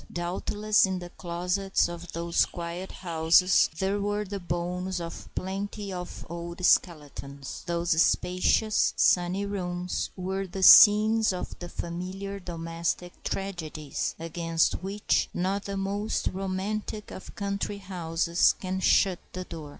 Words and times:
Doubtless 0.11 0.87
in 0.87 0.97
the 0.97 1.11
closets 1.11 1.87
of 1.87 2.11
those 2.13 2.47
quiet 2.47 2.91
houses 2.91 3.69
there 3.77 3.99
were 4.01 4.25
the 4.25 4.39
bones 4.39 4.99
of 4.99 5.29
plenty 5.35 5.93
of 5.93 6.25
old 6.27 6.65
skeletons. 6.65 7.61
Those 7.67 8.01
spacious, 8.01 8.93
sunny 8.97 9.45
rooms 9.45 10.09
were 10.15 10.47
the 10.47 10.63
scenes 10.63 11.31
of 11.31 11.53
the 11.59 11.69
familiar 11.69 12.39
domestic 12.39 13.21
tragedies 13.23 14.15
against 14.17 14.81
which 14.81 15.29
not 15.35 15.65
the 15.65 15.77
most 15.77 16.29
romantic 16.33 17.11
of 17.11 17.35
country 17.35 17.77
houses 17.77 18.55
can 18.59 18.79
shut 18.79 19.19
the 19.33 19.43
door. 19.43 19.69